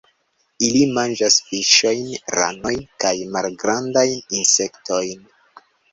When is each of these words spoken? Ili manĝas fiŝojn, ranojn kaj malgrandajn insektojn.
Ili 0.67 0.79
manĝas 0.93 1.35
fiŝojn, 1.49 2.01
ranojn 2.37 2.81
kaj 3.05 3.15
malgrandajn 3.37 4.19
insektojn. 4.41 5.25